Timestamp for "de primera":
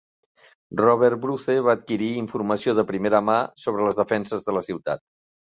2.81-3.21